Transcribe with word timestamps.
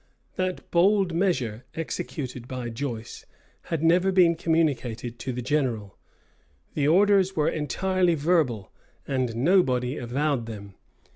That 0.35 0.71
bold 0.71 1.13
measure, 1.13 1.63
executed 1.75 2.47
by 2.47 2.69
Joyce, 2.69 3.23
had 3.65 3.83
never 3.83 4.11
been 4.11 4.33
communicated 4.33 5.19
to 5.19 5.31
the 5.31 5.43
general. 5.43 5.95
The 6.73 6.87
orders 6.87 7.35
were 7.35 7.47
entirely 7.47 8.15
verbal, 8.15 8.71
and 9.07 9.35
nobody 9.35 9.97
avowed 9.97 10.47
them. 10.47 10.73